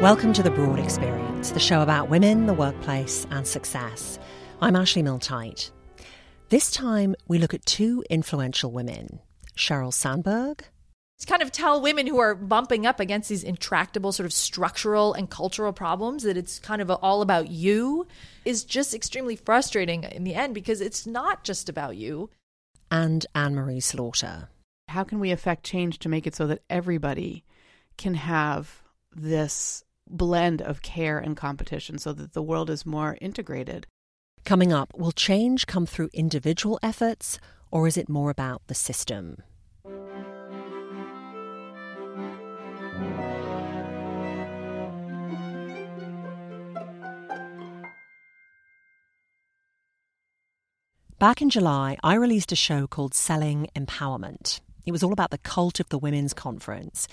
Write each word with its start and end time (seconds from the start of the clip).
Welcome 0.00 0.32
to 0.34 0.44
The 0.44 0.52
Broad 0.52 0.78
Experience, 0.78 1.50
the 1.50 1.58
show 1.58 1.82
about 1.82 2.08
women, 2.08 2.46
the 2.46 2.54
workplace, 2.54 3.26
and 3.32 3.44
success. 3.44 4.20
I'm 4.60 4.76
Ashley 4.76 5.02
Milne-Tyte. 5.02 5.72
This 6.50 6.70
time, 6.70 7.16
we 7.26 7.40
look 7.40 7.52
at 7.52 7.66
two 7.66 8.04
influential 8.08 8.70
women 8.70 9.18
Sheryl 9.56 9.92
Sandberg. 9.92 10.62
To 11.18 11.26
kind 11.26 11.42
of 11.42 11.50
tell 11.50 11.80
women 11.80 12.06
who 12.06 12.20
are 12.20 12.36
bumping 12.36 12.86
up 12.86 13.00
against 13.00 13.28
these 13.28 13.42
intractable 13.42 14.12
sort 14.12 14.26
of 14.26 14.32
structural 14.32 15.14
and 15.14 15.28
cultural 15.28 15.72
problems 15.72 16.22
that 16.22 16.36
it's 16.36 16.60
kind 16.60 16.80
of 16.80 16.92
all 16.92 17.20
about 17.20 17.50
you 17.50 18.06
is 18.44 18.62
just 18.62 18.94
extremely 18.94 19.34
frustrating 19.34 20.04
in 20.04 20.22
the 20.22 20.36
end 20.36 20.54
because 20.54 20.80
it's 20.80 21.08
not 21.08 21.42
just 21.42 21.68
about 21.68 21.96
you. 21.96 22.30
And 22.88 23.26
Anne 23.34 23.56
Marie 23.56 23.80
Slaughter. 23.80 24.48
How 24.86 25.02
can 25.02 25.18
we 25.18 25.32
affect 25.32 25.64
change 25.64 25.98
to 25.98 26.08
make 26.08 26.28
it 26.28 26.36
so 26.36 26.46
that 26.46 26.62
everybody 26.70 27.42
can 27.96 28.14
have 28.14 28.80
this 29.12 29.82
blend 30.10 30.62
of 30.62 30.82
care 30.82 31.18
and 31.18 31.36
competition 31.36 31.98
so 31.98 32.12
that 32.12 32.32
the 32.32 32.42
world 32.42 32.70
is 32.70 32.86
more 32.86 33.16
integrated? 33.20 33.86
Coming 34.44 34.72
up, 34.72 34.92
will 34.96 35.12
change 35.12 35.66
come 35.66 35.86
through 35.86 36.10
individual 36.12 36.78
efforts, 36.82 37.38
or 37.70 37.86
is 37.86 37.96
it 37.96 38.08
more 38.08 38.30
about 38.30 38.62
the 38.66 38.74
system? 38.74 39.42
Back 51.18 51.42
in 51.42 51.50
July, 51.50 51.98
I 52.04 52.14
released 52.14 52.52
a 52.52 52.56
show 52.56 52.86
called 52.86 53.12
Selling 53.12 53.66
Empowerment. 53.74 54.60
It 54.88 54.92
was 54.92 55.02
all 55.02 55.12
about 55.12 55.30
the 55.30 55.36
cult 55.36 55.80
of 55.80 55.90
the 55.90 55.98
Women's 55.98 56.32
Conference. 56.32 57.06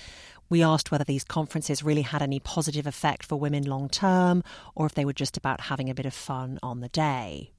We 0.50 0.64
asked 0.64 0.92
whether 0.92 1.04
these 1.04 1.26
conferences 1.26 1.84
really 1.84 2.04
had 2.04 2.22
any 2.22 2.40
positive 2.40 2.88
effect 2.88 3.26
for 3.26 3.36
women 3.36 3.66
long 3.66 3.90
term, 3.90 4.44
or 4.76 4.86
if 4.86 4.94
they 4.94 5.04
were 5.04 5.12
just 5.12 5.36
about 5.36 5.60
having 5.60 5.90
a 5.90 5.94
bit 5.94 6.06
of 6.06 6.14
fun 6.14 6.58
on 6.64 6.80
the 6.80 6.88
day. 6.88 7.52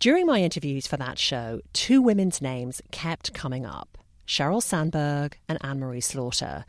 During 0.00 0.26
my 0.26 0.40
interviews 0.40 0.88
for 0.88 0.96
that 0.96 1.16
show, 1.16 1.60
two 1.72 2.02
women's 2.02 2.42
names 2.42 2.82
kept 2.90 3.32
coming 3.32 3.64
up 3.64 3.98
Sheryl 4.26 4.60
Sandberg 4.60 5.38
and 5.48 5.58
Anne 5.60 5.78
Marie 5.78 6.00
Slaughter. 6.00 6.64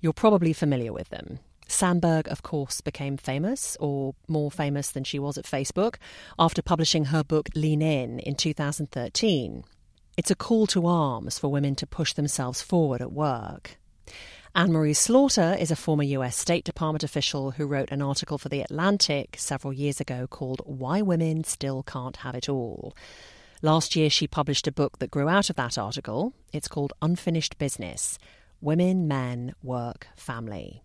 You're 0.00 0.14
probably 0.14 0.54
familiar 0.54 0.94
with 0.94 1.10
them. 1.10 1.40
Sandberg, 1.68 2.26
of 2.28 2.42
course, 2.42 2.80
became 2.80 3.18
famous, 3.18 3.76
or 3.80 4.14
more 4.28 4.50
famous 4.50 4.92
than 4.92 5.04
she 5.04 5.18
was 5.18 5.36
at 5.36 5.44
Facebook, 5.44 5.96
after 6.38 6.62
publishing 6.62 7.06
her 7.06 7.22
book 7.22 7.50
Lean 7.54 7.82
In 7.82 8.18
in 8.20 8.34
2013. 8.34 9.64
It's 10.16 10.30
a 10.30 10.34
call 10.34 10.66
to 10.68 10.86
arms 10.86 11.38
for 11.38 11.48
women 11.48 11.74
to 11.74 11.86
push 11.86 12.14
themselves 12.14 12.62
forward 12.62 13.02
at 13.02 13.12
work. 13.12 13.76
Anne 14.54 14.72
Marie 14.72 14.94
Slaughter 14.94 15.54
is 15.60 15.70
a 15.70 15.76
former 15.76 16.04
US 16.04 16.38
State 16.38 16.64
Department 16.64 17.04
official 17.04 17.50
who 17.50 17.66
wrote 17.66 17.90
an 17.90 18.00
article 18.00 18.38
for 18.38 18.48
The 18.48 18.62
Atlantic 18.62 19.36
several 19.38 19.74
years 19.74 20.00
ago 20.00 20.26
called 20.26 20.62
Why 20.64 21.02
Women 21.02 21.44
Still 21.44 21.82
Can't 21.82 22.16
Have 22.16 22.34
It 22.34 22.48
All. 22.48 22.96
Last 23.60 23.94
year, 23.94 24.08
she 24.08 24.26
published 24.26 24.66
a 24.66 24.72
book 24.72 25.00
that 25.00 25.10
grew 25.10 25.28
out 25.28 25.50
of 25.50 25.56
that 25.56 25.76
article. 25.76 26.32
It's 26.50 26.68
called 26.68 26.94
Unfinished 27.02 27.58
Business 27.58 28.18
Women, 28.62 29.06
Men, 29.06 29.54
Work, 29.62 30.08
Family. 30.16 30.82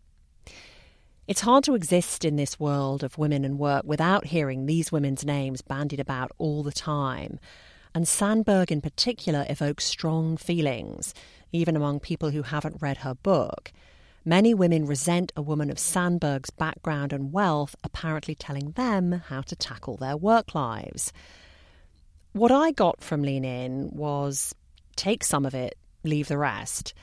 It's 1.25 1.41
hard 1.41 1.63
to 1.63 1.75
exist 1.75 2.25
in 2.25 2.35
this 2.35 2.59
world 2.59 3.01
of 3.01 3.17
women 3.17 3.45
and 3.45 3.57
work 3.57 3.83
without 3.85 4.25
hearing 4.25 4.65
these 4.65 4.91
women's 4.91 5.23
names 5.23 5.61
bandied 5.61 6.01
about 6.01 6.33
all 6.37 6.63
the 6.63 6.73
time. 6.73 7.39
And 7.93 8.07
Sandberg, 8.07 8.71
in 8.71 8.81
particular, 8.81 9.45
evokes 9.49 9.85
strong 9.85 10.37
feelings, 10.37 11.13
even 11.51 11.75
among 11.75 11.99
people 11.99 12.29
who 12.29 12.43
haven't 12.43 12.81
read 12.81 12.97
her 12.97 13.15
book. 13.15 13.71
Many 14.23 14.53
women 14.53 14.85
resent 14.85 15.31
a 15.35 15.41
woman 15.41 15.71
of 15.71 15.79
Sandberg's 15.79 16.51
background 16.51 17.11
and 17.11 17.33
wealth 17.33 17.75
apparently 17.83 18.35
telling 18.35 18.71
them 18.71 19.23
how 19.27 19.41
to 19.41 19.55
tackle 19.55 19.97
their 19.97 20.15
work 20.15 20.53
lives. 20.53 21.11
What 22.33 22.51
I 22.51 22.71
got 22.71 23.03
from 23.03 23.23
Lean 23.23 23.43
In 23.43 23.89
was 23.91 24.55
take 24.95 25.23
some 25.23 25.45
of 25.45 25.55
it, 25.55 25.75
leave 26.03 26.27
the 26.27 26.37
rest. 26.37 26.93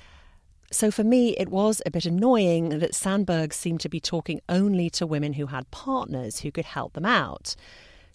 So 0.71 0.91
for 0.91 1.03
me, 1.03 1.37
it 1.37 1.48
was 1.48 1.82
a 1.84 1.91
bit 1.91 2.06
annoying 2.06 2.78
that 2.78 2.94
Sandberg 2.94 3.53
seemed 3.53 3.81
to 3.81 3.88
be 3.88 4.00
talking 4.00 4.41
only 4.48 4.88
to 4.91 5.06
women 5.06 5.32
who 5.32 5.47
had 5.47 5.71
partners 5.71 6.41
who 6.41 6.53
could 6.53 6.66
help 6.66 6.93
them 6.93 7.06
out. 7.06 7.56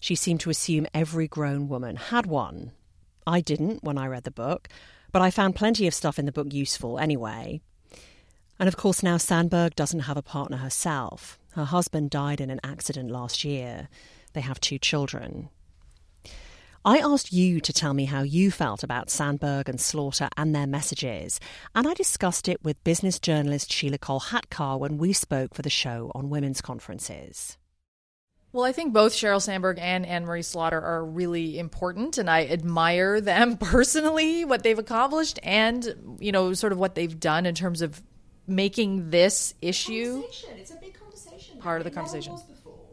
She 0.04 0.16
seemed 0.16 0.40
to 0.40 0.50
assume 0.50 0.86
every 0.92 1.26
grown 1.26 1.66
woman 1.66 1.96
had 1.96 2.26
one. 2.26 2.72
I 3.26 3.40
didn't 3.40 3.82
when 3.82 3.96
I 3.96 4.06
read 4.06 4.24
the 4.24 4.30
book, 4.30 4.68
but 5.12 5.22
I 5.22 5.30
found 5.30 5.56
plenty 5.56 5.86
of 5.86 5.94
stuff 5.94 6.18
in 6.18 6.26
the 6.26 6.30
book 6.30 6.52
useful 6.52 6.98
anyway. 6.98 7.62
And 8.58 8.68
of 8.68 8.76
course, 8.76 9.02
now 9.02 9.16
Sandberg 9.16 9.74
doesn't 9.74 10.00
have 10.00 10.18
a 10.18 10.22
partner 10.22 10.58
herself. 10.58 11.38
Her 11.52 11.64
husband 11.64 12.10
died 12.10 12.42
in 12.42 12.50
an 12.50 12.60
accident 12.62 13.10
last 13.10 13.44
year. 13.44 13.88
They 14.34 14.42
have 14.42 14.60
two 14.60 14.78
children. 14.78 15.48
I 16.84 16.98
asked 16.98 17.32
you 17.32 17.58
to 17.60 17.72
tell 17.72 17.94
me 17.94 18.04
how 18.04 18.20
you 18.20 18.50
felt 18.50 18.82
about 18.82 19.08
Sandberg 19.08 19.70
and 19.70 19.80
Slaughter 19.80 20.28
and 20.36 20.54
their 20.54 20.66
messages, 20.66 21.40
and 21.74 21.88
I 21.88 21.94
discussed 21.94 22.46
it 22.46 22.62
with 22.62 22.84
business 22.84 23.18
journalist 23.18 23.70
Sheelah 23.70 24.00
Kolhatkar 24.00 24.78
when 24.78 24.98
we 24.98 25.14
spoke 25.14 25.54
for 25.54 25.62
the 25.62 25.70
show 25.70 26.12
on 26.14 26.28
women's 26.28 26.60
conferences. 26.60 27.56
Well, 28.54 28.64
I 28.64 28.70
think 28.70 28.92
both 28.92 29.12
Sheryl 29.12 29.42
Sandberg 29.42 29.80
and 29.80 30.06
Anne 30.06 30.26
Marie 30.26 30.42
Slaughter 30.42 30.80
are 30.80 31.04
really 31.04 31.58
important, 31.58 32.18
and 32.18 32.30
I 32.30 32.46
admire 32.46 33.20
them 33.20 33.56
personally, 33.58 34.44
what 34.44 34.62
they've 34.62 34.78
accomplished, 34.78 35.40
and 35.42 36.16
you 36.20 36.30
know, 36.30 36.54
sort 36.54 36.72
of 36.72 36.78
what 36.78 36.94
they've 36.94 37.18
done 37.18 37.46
in 37.46 37.56
terms 37.56 37.82
of 37.82 38.00
making 38.46 39.10
this 39.10 39.54
issue 39.60 40.22
It's 40.56 40.70
a 40.70 40.76
big 40.76 40.94
conversation. 40.94 41.58
part 41.58 41.80
of 41.80 41.84
the 41.84 41.90
conversation. 41.90 42.36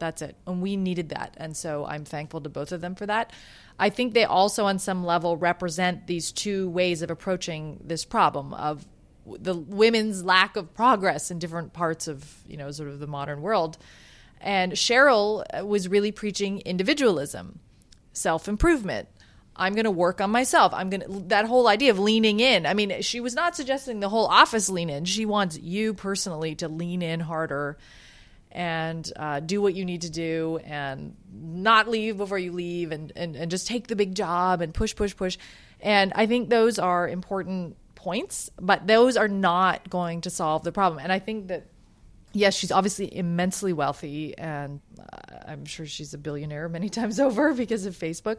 That's 0.00 0.20
it. 0.20 0.34
And 0.48 0.62
we 0.62 0.76
needed 0.76 1.10
that. 1.10 1.36
And 1.36 1.56
so 1.56 1.86
I'm 1.86 2.04
thankful 2.04 2.40
to 2.40 2.48
both 2.48 2.72
of 2.72 2.80
them 2.80 2.96
for 2.96 3.06
that. 3.06 3.32
I 3.78 3.88
think 3.88 4.14
they 4.14 4.24
also, 4.24 4.64
on 4.64 4.80
some 4.80 5.04
level, 5.04 5.36
represent 5.36 6.08
these 6.08 6.32
two 6.32 6.70
ways 6.70 7.02
of 7.02 7.10
approaching 7.12 7.78
this 7.84 8.04
problem 8.04 8.52
of 8.52 8.84
the 9.24 9.54
women's 9.54 10.24
lack 10.24 10.56
of 10.56 10.74
progress 10.74 11.30
in 11.30 11.38
different 11.38 11.72
parts 11.72 12.08
of, 12.08 12.26
you 12.48 12.56
know, 12.56 12.72
sort 12.72 12.88
of 12.88 12.98
the 12.98 13.06
modern 13.06 13.42
world. 13.42 13.78
And 14.42 14.72
Sheryl 14.72 15.64
was 15.64 15.88
really 15.88 16.12
preaching 16.12 16.60
individualism, 16.60 17.60
self 18.12 18.48
improvement. 18.48 19.08
I'm 19.54 19.74
going 19.74 19.84
to 19.84 19.90
work 19.90 20.20
on 20.20 20.30
myself. 20.30 20.72
I'm 20.74 20.90
going 20.90 21.02
to, 21.02 21.28
that 21.28 21.44
whole 21.44 21.68
idea 21.68 21.90
of 21.90 21.98
leaning 21.98 22.40
in. 22.40 22.66
I 22.66 22.74
mean, 22.74 23.02
she 23.02 23.20
was 23.20 23.34
not 23.34 23.54
suggesting 23.54 24.00
the 24.00 24.08
whole 24.08 24.26
office 24.26 24.68
lean 24.68 24.90
in. 24.90 25.04
She 25.04 25.26
wants 25.26 25.58
you 25.58 25.94
personally 25.94 26.54
to 26.56 26.68
lean 26.68 27.02
in 27.02 27.20
harder 27.20 27.76
and 28.50 29.10
uh, 29.16 29.40
do 29.40 29.62
what 29.62 29.74
you 29.74 29.84
need 29.84 30.02
to 30.02 30.10
do 30.10 30.58
and 30.64 31.16
not 31.32 31.88
leave 31.88 32.16
before 32.16 32.38
you 32.38 32.52
leave 32.52 32.92
and, 32.92 33.12
and, 33.16 33.36
and 33.36 33.50
just 33.50 33.66
take 33.66 33.88
the 33.88 33.96
big 33.96 34.14
job 34.14 34.60
and 34.60 34.74
push, 34.74 34.94
push, 34.94 35.16
push. 35.16 35.38
And 35.80 36.12
I 36.14 36.26
think 36.26 36.48
those 36.48 36.78
are 36.78 37.08
important 37.08 37.76
points, 37.94 38.50
but 38.60 38.86
those 38.86 39.16
are 39.16 39.28
not 39.28 39.88
going 39.88 40.22
to 40.22 40.30
solve 40.30 40.64
the 40.64 40.72
problem. 40.72 41.00
And 41.02 41.12
I 41.12 41.18
think 41.18 41.48
that, 41.48 41.66
yes, 42.32 42.54
she's 42.54 42.72
obviously 42.72 43.14
immensely 43.14 43.72
wealthy 43.72 44.36
and 44.36 44.80
uh, 44.98 45.36
I'm 45.46 45.64
sure 45.64 45.86
she's 45.86 46.14
a 46.14 46.18
billionaire 46.18 46.68
many 46.68 46.88
times 46.90 47.20
over 47.20 47.54
because 47.54 47.86
of 47.86 47.96
Facebook. 47.96 48.38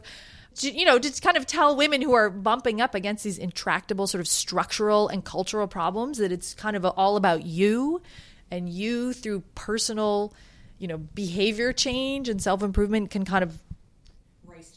You 0.60 0.84
know, 0.84 1.00
just 1.00 1.20
kind 1.20 1.36
of 1.36 1.46
tell 1.46 1.76
women 1.76 2.00
who 2.00 2.14
are 2.14 2.30
bumping 2.30 2.80
up 2.80 2.94
against 2.94 3.24
these 3.24 3.38
intractable 3.38 4.06
sort 4.06 4.20
of 4.20 4.28
structural 4.28 5.08
and 5.08 5.24
cultural 5.24 5.66
problems 5.66 6.18
that 6.18 6.30
it's 6.30 6.54
kind 6.54 6.76
of 6.76 6.84
all 6.84 7.16
about 7.16 7.44
you 7.44 8.02
and 8.50 8.68
you 8.68 9.12
through 9.12 9.42
personal 9.54 10.32
you 10.78 10.88
know 10.88 10.98
behavior 10.98 11.72
change 11.72 12.28
and 12.28 12.42
self-improvement 12.42 13.10
can 13.10 13.24
kind 13.24 13.42
of 13.42 13.58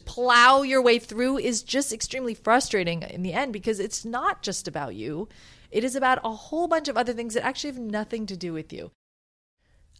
plow 0.06 0.62
your 0.62 0.82
way 0.82 1.00
through 1.00 1.38
is 1.38 1.62
just 1.62 1.92
extremely 1.92 2.34
frustrating 2.34 3.02
in 3.04 3.24
the 3.24 3.34
end 3.34 3.52
because 3.52 3.80
it's 3.80 4.06
not 4.06 4.42
just 4.42 4.68
about 4.68 4.96
you 4.96 5.28
it 5.70 5.84
is 5.84 5.96
about 5.96 6.20
a 6.24 6.32
whole 6.32 6.68
bunch 6.68 6.88
of 6.88 6.98
other 6.98 7.14
things 7.14 7.34
that 7.34 7.44
actually 7.44 7.70
have 7.70 7.80
nothing 7.80 8.26
to 8.26 8.38
do 8.38 8.54
with 8.54 8.72
you 8.72 8.90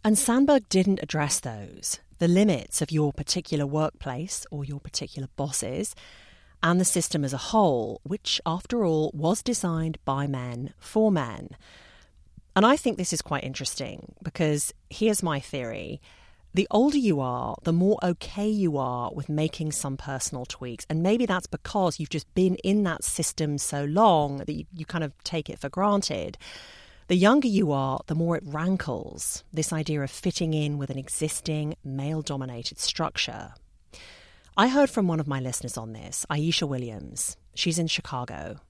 And 0.04 0.18
Sandberg 0.18 0.68
didn't 0.68 1.02
address 1.02 1.40
those 1.40 2.00
the 2.18 2.28
limits 2.28 2.82
of 2.82 2.90
your 2.90 3.12
particular 3.12 3.66
workplace 3.66 4.44
or 4.50 4.64
your 4.64 4.80
particular 4.80 5.28
bosses, 5.36 5.94
and 6.62 6.80
the 6.80 6.84
system 6.84 7.24
as 7.24 7.32
a 7.32 7.38
whole, 7.38 8.00
which, 8.02 8.40
after 8.44 8.84
all, 8.84 9.12
was 9.14 9.42
designed 9.42 9.98
by 10.04 10.26
men 10.26 10.74
for 10.78 11.12
men. 11.12 11.50
And 12.56 12.66
I 12.66 12.76
think 12.76 12.96
this 12.96 13.12
is 13.12 13.22
quite 13.22 13.44
interesting 13.44 14.16
because 14.22 14.74
here's 14.90 15.22
my 15.22 15.38
theory. 15.38 16.00
The 16.54 16.66
older 16.72 16.98
you 16.98 17.20
are, 17.20 17.56
the 17.62 17.72
more 17.72 17.98
okay 18.02 18.48
you 18.48 18.78
are 18.78 19.12
with 19.12 19.28
making 19.28 19.70
some 19.70 19.96
personal 19.96 20.44
tweaks. 20.44 20.84
And 20.90 21.00
maybe 21.00 21.24
that's 21.24 21.46
because 21.46 22.00
you've 22.00 22.08
just 22.08 22.32
been 22.34 22.56
in 22.64 22.82
that 22.82 23.04
system 23.04 23.58
so 23.58 23.84
long 23.84 24.38
that 24.38 24.52
you, 24.52 24.64
you 24.74 24.84
kind 24.84 25.04
of 25.04 25.12
take 25.22 25.48
it 25.48 25.60
for 25.60 25.68
granted. 25.68 26.36
The 27.08 27.16
younger 27.16 27.48
you 27.48 27.72
are, 27.72 28.00
the 28.06 28.14
more 28.14 28.36
it 28.36 28.42
rankles 28.44 29.42
this 29.50 29.72
idea 29.72 30.02
of 30.02 30.10
fitting 30.10 30.52
in 30.52 30.76
with 30.76 30.90
an 30.90 30.98
existing 30.98 31.74
male 31.82 32.20
dominated 32.20 32.78
structure. 32.78 33.54
I 34.58 34.68
heard 34.68 34.90
from 34.90 35.08
one 35.08 35.18
of 35.18 35.26
my 35.26 35.40
listeners 35.40 35.78
on 35.78 35.94
this, 35.94 36.26
Aisha 36.30 36.68
Williams. 36.68 37.38
She's 37.54 37.78
in 37.78 37.86
Chicago. 37.86 38.60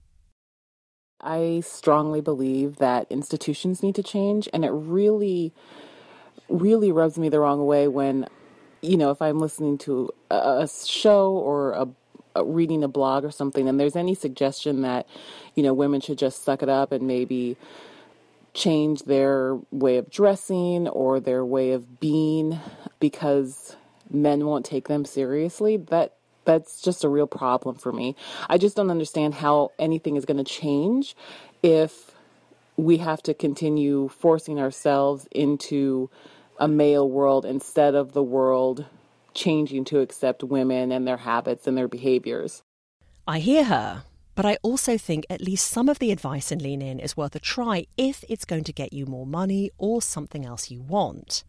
I 1.20 1.62
strongly 1.66 2.20
believe 2.20 2.76
that 2.76 3.08
institutions 3.10 3.82
need 3.82 3.96
to 3.96 4.04
change, 4.04 4.48
and 4.52 4.64
it 4.64 4.70
really 4.70 5.52
really 6.48 6.92
rubs 6.92 7.18
me 7.18 7.28
the 7.28 7.40
wrong 7.40 7.66
way 7.66 7.88
when, 7.88 8.24
you 8.82 8.96
know, 8.96 9.10
if 9.10 9.20
I'm 9.20 9.40
listening 9.40 9.78
to 9.78 10.10
a, 10.30 10.66
show 10.86 11.32
or 11.32 11.72
a, 11.72 11.88
a, 12.36 12.44
reading 12.44 12.84
a 12.84 12.88
blog 12.88 13.24
or 13.24 13.32
something, 13.32 13.68
and 13.68 13.80
there's 13.80 13.96
any 13.96 14.14
suggestion 14.14 14.82
that, 14.82 15.08
you 15.56 15.64
know, 15.64 15.74
women 15.74 16.00
should 16.00 16.18
just 16.18 16.44
suck 16.44 16.62
it 16.62 16.68
up 16.68 16.92
and 16.92 17.06
maybe 17.06 17.56
change 18.58 19.04
their 19.04 19.56
way 19.70 19.96
of 19.96 20.10
dressing 20.10 20.88
or 20.88 21.20
their 21.20 21.44
way 21.44 21.70
of 21.70 22.00
being 22.00 22.58
because 22.98 23.76
men 24.10 24.44
won't 24.44 24.66
take 24.66 24.88
them 24.88 25.04
seriously, 25.04 25.76
that 25.76 26.14
that's 26.44 26.80
just 26.80 27.04
a 27.04 27.08
real 27.08 27.26
problem 27.26 27.76
for 27.76 27.92
me. 27.92 28.16
I 28.48 28.58
just 28.58 28.74
don't 28.74 28.90
understand 28.90 29.34
how 29.34 29.70
anything 29.78 30.16
is 30.16 30.24
going 30.24 30.38
to 30.38 30.44
change 30.44 31.14
if 31.62 32.10
we 32.76 32.96
have 32.98 33.22
to 33.24 33.34
continue 33.34 34.08
forcing 34.08 34.58
ourselves 34.58 35.28
into 35.30 36.10
a 36.58 36.66
male 36.66 37.08
world 37.08 37.44
instead 37.44 37.94
of 37.94 38.12
the 38.12 38.22
world 38.22 38.86
changing 39.34 39.84
to 39.84 40.00
accept 40.00 40.42
women 40.42 40.90
and 40.90 41.06
their 41.06 41.18
habits 41.18 41.66
and 41.66 41.76
their 41.76 41.86
behaviors. 41.86 42.62
I 43.26 43.40
hear 43.40 43.64
her, 43.64 44.04
but 44.38 44.46
I 44.46 44.56
also 44.62 44.96
think 44.96 45.26
at 45.28 45.40
least 45.40 45.66
some 45.66 45.88
of 45.88 45.98
the 45.98 46.12
advice 46.12 46.52
in 46.52 46.60
Lean 46.60 46.80
In 46.80 47.00
is 47.00 47.16
worth 47.16 47.34
a 47.34 47.40
try 47.40 47.86
if 47.96 48.24
it's 48.28 48.44
going 48.44 48.62
to 48.62 48.72
get 48.72 48.92
you 48.92 49.04
more 49.04 49.26
money 49.26 49.72
or 49.78 50.00
something 50.00 50.46
else 50.46 50.70
you 50.70 50.80
want. 50.80 51.42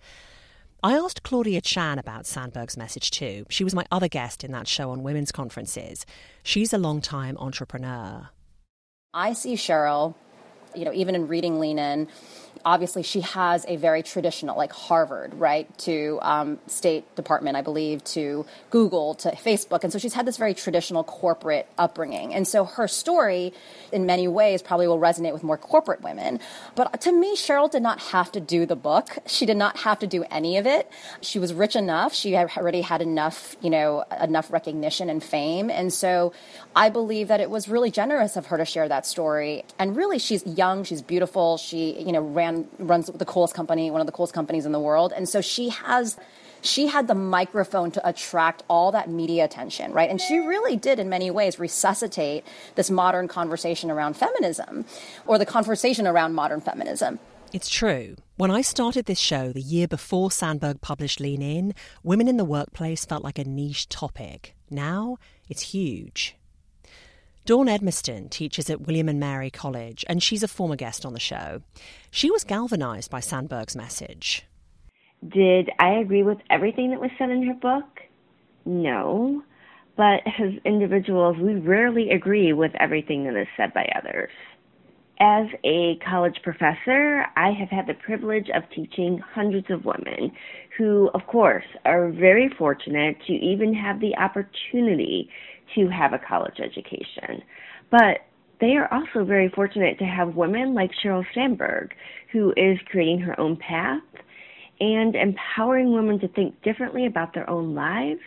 I 0.81 0.93
asked 0.93 1.21
Claudia 1.21 1.61
Chan 1.61 1.99
about 1.99 2.25
Sandberg's 2.25 2.77
message 2.77 3.11
too. 3.11 3.45
She 3.47 3.63
was 3.63 3.75
my 3.75 3.85
other 3.91 4.07
guest 4.07 4.43
in 4.43 4.51
that 4.53 4.67
show 4.67 4.89
on 4.89 5.03
women's 5.03 5.31
conferences. 5.31 6.03
She's 6.41 6.73
a 6.73 6.79
long-time 6.79 7.37
entrepreneur. 7.37 8.29
I 9.13 9.33
see 9.33 9.53
Sheryl, 9.53 10.15
you 10.73 10.83
know, 10.83 10.91
even 10.91 11.13
in 11.13 11.27
reading 11.27 11.59
Lean 11.59 11.77
In, 11.77 12.07
obviously 12.65 13.03
she 13.03 13.21
has 13.21 13.65
a 13.67 13.75
very 13.75 14.03
traditional, 14.03 14.57
like 14.57 14.71
Harvard, 14.71 15.33
right, 15.33 15.75
to 15.79 16.19
um, 16.21 16.59
State 16.67 17.15
Department, 17.15 17.57
I 17.57 17.61
believe, 17.61 18.03
to 18.05 18.45
Google, 18.69 19.15
to 19.15 19.31
Facebook. 19.31 19.83
And 19.83 19.91
so 19.91 19.99
she's 19.99 20.13
had 20.13 20.25
this 20.25 20.37
very 20.37 20.53
traditional 20.53 21.03
corporate 21.03 21.67
upbringing. 21.77 22.33
And 22.33 22.47
so 22.47 22.65
her 22.65 22.87
story, 22.87 23.53
in 23.91 24.05
many 24.05 24.27
ways, 24.27 24.61
probably 24.61 24.87
will 24.87 24.99
resonate 24.99 25.33
with 25.33 25.43
more 25.43 25.57
corporate 25.57 26.01
women. 26.01 26.39
But 26.75 27.01
to 27.01 27.11
me, 27.11 27.35
sheryl 27.35 27.69
did 27.69 27.81
not 27.81 27.99
have 27.99 28.31
to 28.33 28.39
do 28.39 28.65
the 28.65 28.75
book. 28.75 29.17
She 29.25 29.45
did 29.45 29.57
not 29.57 29.77
have 29.77 29.99
to 29.99 30.07
do 30.07 30.23
any 30.31 30.57
of 30.57 30.65
it. 30.65 30.89
She 31.21 31.39
was 31.39 31.53
rich 31.53 31.75
enough. 31.75 32.13
She 32.13 32.35
already 32.35 32.81
had 32.81 33.01
enough, 33.01 33.55
you 33.61 33.69
know, 33.69 34.03
enough 34.21 34.51
recognition 34.51 35.09
and 35.09 35.23
fame. 35.23 35.69
And 35.69 35.91
so 35.91 36.33
I 36.75 36.89
believe 36.89 37.29
that 37.29 37.39
it 37.39 37.49
was 37.49 37.67
really 37.67 37.91
generous 37.91 38.35
of 38.35 38.47
her 38.47 38.57
to 38.57 38.65
share 38.65 38.87
that 38.87 39.05
story. 39.05 39.63
And 39.77 39.95
really, 39.95 40.19
she's 40.19 40.45
young, 40.45 40.83
she's 40.83 41.01
beautiful, 41.01 41.57
she, 41.57 42.01
you 42.01 42.11
know, 42.11 42.21
ran 42.21 42.48
runs 42.77 43.07
the 43.07 43.25
coolest 43.25 43.53
company, 43.53 43.91
one 43.91 44.01
of 44.01 44.07
the 44.07 44.13
coolest 44.13 44.33
companies 44.33 44.65
in 44.65 44.71
the 44.71 44.79
world, 44.79 45.13
and 45.15 45.27
so 45.27 45.41
she 45.41 45.69
has 45.69 46.17
she 46.61 46.87
had 46.87 47.07
the 47.07 47.15
microphone 47.15 47.91
to 47.91 48.07
attract 48.07 48.63
all 48.69 48.91
that 48.91 49.09
media 49.09 49.45
attention, 49.45 49.93
right? 49.93 50.09
And 50.09 50.19
she 50.19 50.39
really 50.39 50.75
did, 50.75 50.99
in 50.99 51.09
many 51.09 51.31
ways, 51.31 51.59
resuscitate 51.59 52.45
this 52.75 52.89
modern 52.89 53.27
conversation 53.27 53.89
around 53.89 54.15
feminism 54.15 54.85
or 55.25 55.37
the 55.37 55.45
conversation 55.45 56.05
around 56.05 56.33
modern 56.33 56.61
feminism. 56.61 57.19
It's 57.51 57.69
true. 57.69 58.15
When 58.35 58.51
I 58.51 58.61
started 58.61 59.05
this 59.05 59.19
show 59.19 59.51
the 59.51 59.61
year 59.61 59.87
before 59.87 60.31
Sandberg 60.31 60.81
published 60.81 61.19
Lean 61.19 61.41
In, 61.41 61.73
women 62.03 62.27
in 62.27 62.37
the 62.37 62.45
workplace 62.45 63.05
felt 63.05 63.23
like 63.23 63.39
a 63.39 63.43
niche 63.43 63.89
topic. 63.89 64.53
Now 64.69 65.17
it's 65.47 65.73
huge. 65.73 66.35
Dawn 67.49 67.65
Edmiston 67.65 68.29
teaches 68.29 68.69
at 68.69 68.81
William 68.81 69.09
and 69.09 69.19
Mary 69.19 69.49
College, 69.49 70.05
and 70.07 70.21
she's 70.21 70.43
a 70.43 70.47
former 70.47 70.75
guest 70.75 71.03
on 71.03 71.13
the 71.13 71.19
show. 71.19 71.63
She 72.11 72.29
was 72.29 72.43
galvanized 72.43 73.09
by 73.09 73.21
Sandberg's 73.21 73.75
message. 73.75 74.45
Did 75.27 75.71
I 75.79 75.93
agree 75.93 76.21
with 76.21 76.37
everything 76.51 76.91
that 76.91 77.01
was 77.01 77.09
said 77.17 77.31
in 77.31 77.41
her 77.47 77.55
book? 77.55 78.01
No. 78.65 79.41
But 79.97 80.21
as 80.27 80.53
individuals, 80.63 81.37
we 81.37 81.55
rarely 81.55 82.11
agree 82.11 82.53
with 82.53 82.71
everything 82.79 83.23
that 83.23 83.35
is 83.35 83.47
said 83.57 83.73
by 83.73 83.89
others. 83.95 84.29
As 85.21 85.47
a 85.65 85.97
college 86.09 86.39
professor, 86.43 87.25
I 87.35 87.51
have 87.51 87.67
had 87.69 87.87
the 87.87 87.93
privilege 88.05 88.47
of 88.55 88.63
teaching 88.73 89.19
hundreds 89.33 89.67
of 89.69 89.83
women 89.83 90.31
who, 90.77 91.09
of 91.13 91.27
course, 91.27 91.65
are 91.83 92.09
very 92.09 92.49
fortunate 92.57 93.17
to 93.27 93.33
even 93.33 93.73
have 93.73 93.99
the 93.99 94.15
opportunity 94.15 95.29
to 95.75 95.89
have 95.89 96.13
a 96.13 96.19
college 96.19 96.61
education. 96.63 97.43
But 97.91 98.19
they 98.61 98.77
are 98.77 98.87
also 98.93 99.25
very 99.25 99.49
fortunate 99.49 99.99
to 99.99 100.05
have 100.05 100.35
women 100.35 100.73
like 100.73 100.91
Sheryl 101.03 101.25
Sandberg, 101.33 101.91
who 102.31 102.53
is 102.55 102.77
creating 102.89 103.19
her 103.19 103.37
own 103.37 103.57
path 103.57 104.01
and 104.79 105.15
empowering 105.15 105.91
women 105.91 106.19
to 106.19 106.29
think 106.29 106.61
differently 106.61 107.05
about 107.05 107.33
their 107.33 107.49
own 107.49 107.75
lives 107.75 108.21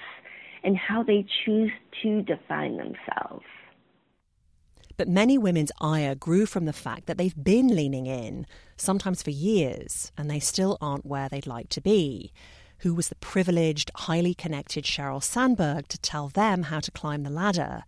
and 0.63 0.77
how 0.77 1.03
they 1.03 1.25
choose 1.47 1.71
to 2.03 2.21
define 2.23 2.77
themselves. 2.77 3.47
But 4.97 5.09
many 5.09 5.39
women's 5.39 5.73
ire 5.81 6.15
grew 6.15 6.47
from 6.47 6.65
the 6.65 6.73
fact 6.73 7.07
that 7.07 7.19
they've 7.19 7.43
been 7.43 7.69
leaning 7.69 8.07
in, 8.07 8.47
sometimes 8.77 9.23
for 9.23 9.31
years, 9.31 10.13
and 10.17 10.31
they 10.31 10.41
still 10.41 10.79
aren't 10.81 11.07
where 11.07 11.29
they'd 11.29 11.47
like 11.47 11.69
to 11.71 11.81
be 11.81 12.33
who 12.83 12.95
was 12.95 13.09
the 13.09 13.15
privileged, 13.17 13.93
highly 13.95 14.35
connected 14.35 14.85
Sheryl 14.85 15.23
Sandberg 15.23 15.87
to 15.89 15.99
tell 15.99 16.29
them 16.29 16.65
how 16.65 16.81
to 16.81 16.91
climb 16.91 17.23
the 17.23 17.31
ladder. 17.31 17.85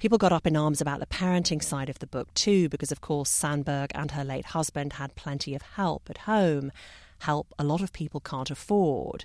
People 0.00 0.18
got 0.18 0.32
up 0.32 0.46
in 0.46 0.56
arms 0.56 0.80
about 0.80 0.98
the 0.98 1.06
parenting 1.06 1.62
side 1.62 1.88
of 1.88 2.00
the 2.00 2.06
book 2.06 2.34
too, 2.34 2.68
because 2.68 2.90
of 2.90 3.00
course 3.00 3.30
Sandberg 3.30 3.92
and 3.94 4.10
her 4.10 4.24
late 4.24 4.46
husband 4.46 4.94
had 4.94 5.14
plenty 5.14 5.54
of 5.54 5.62
help 5.62 6.10
at 6.10 6.18
home, 6.18 6.72
help 7.20 7.54
a 7.58 7.64
lot 7.64 7.80
of 7.80 7.92
people 7.92 8.18
can't 8.20 8.50
afford. 8.50 9.24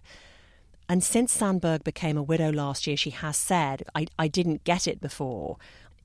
And 0.88 1.04
since 1.04 1.32
Sandberg 1.32 1.84
became 1.84 2.18
a 2.18 2.24
widow 2.24 2.52
last 2.52 2.86
year, 2.86 2.98
she 2.98 3.10
has 3.10 3.36
said, 3.36 3.84
I, 3.96 4.08
I 4.18 4.28
didn't 4.28 4.64
get 4.64 4.88
it 4.88 5.02
before. 5.02 5.58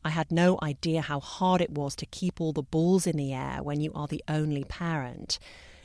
I 0.04 0.10
had 0.10 0.30
no 0.30 0.58
idea 0.62 1.00
how 1.00 1.20
hard 1.20 1.62
it 1.62 1.70
was 1.70 1.96
to 1.96 2.06
keep 2.06 2.40
all 2.40 2.52
the 2.52 2.62
balls 2.62 3.06
in 3.06 3.16
the 3.16 3.32
air 3.32 3.62
when 3.62 3.80
you 3.80 3.90
are 3.94 4.06
the 4.06 4.22
only 4.28 4.64
parent. 4.64 5.38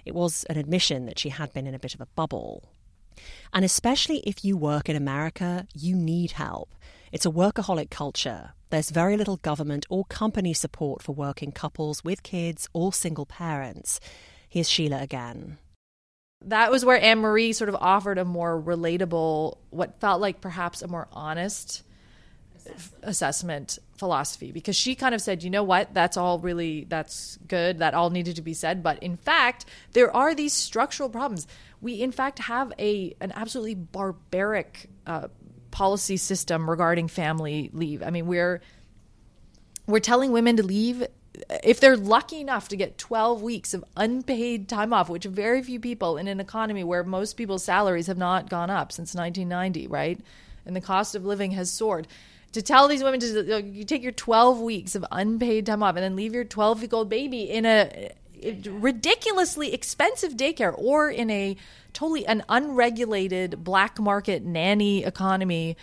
It 0.05 0.13
was 0.13 0.43
an 0.49 0.57
admission 0.57 1.05
that 1.05 1.17
she 1.17 1.29
had 1.29 1.53
been 1.53 1.65
in 1.65 1.73
a 1.73 1.79
bit 1.79 1.93
of 1.93 2.01
a 2.01 2.07
bubble. 2.15 2.65
And 3.53 3.63
especially 3.63 4.17
if 4.19 4.43
you 4.43 4.57
work 4.57 4.89
in 4.89 4.95
America, 4.95 5.67
you 5.73 5.95
need 5.95 6.31
help. 6.31 6.75
It's 7.11 7.25
a 7.25 7.31
workaholic 7.31 7.89
culture. 7.89 8.51
There's 8.69 8.89
very 8.89 9.15
little 9.17 9.38
government 9.38 9.85
or 9.89 10.05
company 10.05 10.53
support 10.53 11.01
for 11.01 11.13
working 11.13 11.51
couples 11.51 12.03
with 12.03 12.21
kids 12.21 12.67
or 12.73 12.91
single 12.91 13.25
parents. 13.25 13.99
Here's 14.49 14.69
Sheelah 14.69 15.01
again. 15.01 15.57
That 16.45 16.71
was 16.71 16.85
where 16.85 17.01
Anne 17.01 17.19
Marie 17.19 17.53
sort 17.53 17.69
of 17.69 17.75
offered 17.75 18.17
a 18.17 18.25
more 18.25 18.61
relatable, 18.61 19.57
what 19.71 19.99
felt 19.99 20.21
like 20.21 20.41
perhaps 20.41 20.81
a 20.81 20.88
more 20.88 21.07
honest 21.11 21.83
assessment 23.01 23.79
philosophy 23.99 24.51
because 24.51 24.75
she 24.75 24.95
kind 24.95 25.13
of 25.13 25.21
said, 25.21 25.43
you 25.43 25.49
know 25.49 25.63
what, 25.63 25.93
that's 25.93 26.17
all 26.17 26.39
really 26.39 26.85
that's 26.85 27.37
good, 27.47 27.79
that 27.79 27.93
all 27.93 28.09
needed 28.09 28.37
to 28.37 28.41
be 28.41 28.53
said, 28.53 28.81
but 28.81 29.01
in 29.03 29.17
fact, 29.17 29.65
there 29.93 30.15
are 30.15 30.33
these 30.33 30.53
structural 30.53 31.09
problems. 31.09 31.45
We 31.81 32.01
in 32.01 32.11
fact 32.11 32.39
have 32.39 32.73
a 32.79 33.15
an 33.21 33.31
absolutely 33.35 33.75
barbaric 33.75 34.89
uh, 35.05 35.27
policy 35.71 36.17
system 36.17 36.69
regarding 36.69 37.07
family 37.07 37.69
leave. 37.73 38.01
I 38.01 38.09
mean, 38.09 38.25
we're 38.25 38.61
we're 39.85 39.99
telling 39.99 40.31
women 40.31 40.57
to 40.57 40.63
leave 40.63 41.05
if 41.63 41.79
they're 41.79 41.97
lucky 41.97 42.41
enough 42.41 42.67
to 42.69 42.75
get 42.75 42.97
12 42.97 43.41
weeks 43.41 43.73
of 43.73 43.83
unpaid 43.95 44.67
time 44.67 44.93
off, 44.93 45.09
which 45.09 45.25
very 45.25 45.61
few 45.63 45.79
people 45.79 46.17
in 46.17 46.27
an 46.27 46.39
economy 46.39 46.83
where 46.83 47.03
most 47.03 47.33
people's 47.33 47.63
salaries 47.63 48.07
have 48.07 48.17
not 48.17 48.49
gone 48.49 48.69
up 48.69 48.91
since 48.91 49.13
1990, 49.15 49.87
right? 49.87 50.19
And 50.65 50.75
the 50.75 50.81
cost 50.81 51.15
of 51.15 51.25
living 51.25 51.51
has 51.51 51.71
soared 51.71 52.07
to 52.53 52.61
tell 52.61 52.87
these 52.87 53.03
women 53.03 53.19
to 53.19 53.61
you 53.61 53.83
take 53.83 54.03
your 54.03 54.11
12 54.11 54.59
weeks 54.59 54.95
of 54.95 55.05
unpaid 55.11 55.65
time 55.65 55.83
off 55.83 55.95
and 55.95 56.03
then 56.03 56.15
leave 56.15 56.33
your 56.33 56.43
12 56.43 56.81
week 56.81 56.93
old 56.93 57.09
baby 57.09 57.43
in 57.43 57.65
a 57.65 58.11
ridiculously 58.65 59.73
expensive 59.73 60.33
daycare 60.33 60.73
or 60.77 61.09
in 61.09 61.29
a 61.29 61.55
totally 61.93 62.25
an 62.25 62.43
unregulated 62.49 63.63
black 63.63 63.99
market 63.99 64.43
nanny 64.43 65.03
economy 65.03 65.75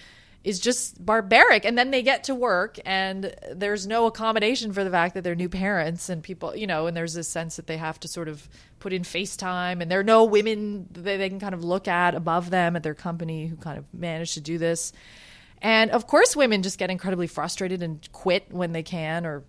is 0.47 0.61
just 0.61 1.05
barbaric. 1.05 1.65
And 1.65 1.77
then 1.77 1.91
they 1.91 2.03
get 2.03 2.25
to 2.25 2.35
work, 2.35 2.79
and 2.87 3.35
there's 3.53 3.85
no 3.85 4.07
accommodation 4.07 4.73
for 4.73 4.85
the 4.85 4.91
fact 4.91 5.15
that 5.15 5.25
they're 5.25 5.35
new 5.35 5.49
parents 5.49 6.09
and 6.09 6.23
people, 6.23 6.55
you 6.55 6.69
know, 6.69 6.87
and 6.87 6.97
there's 6.97 7.15
this 7.15 7.27
sense 7.27 7.57
that 7.57 7.67
they 7.67 7.77
have 7.77 7.99
to 8.01 8.09
sort 8.09 8.29
of 8.29 8.49
put 8.79 8.93
in 8.93 9.03
FaceTime, 9.03 9.83
and 9.83 9.91
there 9.91 9.99
are 9.99 10.05
no 10.05 10.23
women 10.23 10.87
that 10.93 11.03
they 11.03 11.29
can 11.29 11.41
kind 11.41 11.53
of 11.53 11.65
look 11.65 11.89
at 11.89 12.15
above 12.15 12.51
them 12.51 12.77
at 12.77 12.85
their 12.85 12.95
company 12.95 13.49
who 13.49 13.57
kind 13.57 13.77
of 13.77 13.85
manage 13.93 14.35
to 14.35 14.41
do 14.41 14.57
this. 14.57 14.93
And 15.63 15.91
of 15.91 16.07
course, 16.07 16.37
women 16.37 16.63
just 16.63 16.79
get 16.79 16.91
incredibly 16.91 17.27
frustrated 17.27 17.83
and 17.83 18.07
quit 18.13 18.53
when 18.53 18.73
they 18.73 18.83
can, 18.83 19.25
or, 19.25 19.43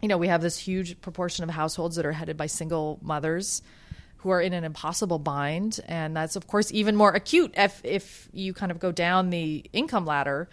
you 0.00 0.08
know, 0.08 0.18
we 0.18 0.28
have 0.28 0.40
this 0.40 0.58
huge 0.58 1.00
proportion 1.00 1.44
of 1.44 1.50
households 1.50 1.96
that 1.96 2.06
are 2.06 2.12
headed 2.12 2.36
by 2.36 2.46
single 2.46 2.98
mothers 3.02 3.62
who 4.18 4.30
are 4.30 4.40
in 4.40 4.54
an 4.54 4.64
impossible 4.64 5.18
bind. 5.18 5.80
And 5.86 6.16
that's, 6.16 6.36
of 6.36 6.46
course, 6.46 6.72
even 6.72 6.96
more 6.96 7.10
acute 7.10 7.52
if, 7.56 7.80
if 7.84 8.28
you 8.32 8.54
kind 8.54 8.72
of 8.72 8.78
go 8.80 8.90
down 8.90 9.30
the 9.30 9.64
income 9.72 10.06
ladder. 10.06 10.48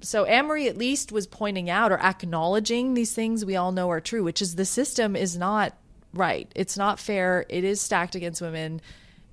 So 0.00 0.24
Anne-Marie 0.24 0.68
at 0.68 0.76
least 0.76 1.10
was 1.10 1.26
pointing 1.26 1.70
out 1.70 1.92
or 1.92 1.98
acknowledging 1.98 2.92
these 2.92 3.14
things 3.14 3.44
we 3.44 3.56
all 3.56 3.72
know 3.72 3.88
are 3.90 4.00
true, 4.00 4.22
which 4.22 4.42
is 4.42 4.56
the 4.56 4.66
system 4.66 5.16
is 5.16 5.38
not 5.38 5.74
right. 6.12 6.52
It's 6.54 6.76
not 6.76 6.98
fair. 6.98 7.46
It 7.48 7.64
is 7.64 7.80
stacked 7.80 8.14
against 8.14 8.42
women. 8.42 8.82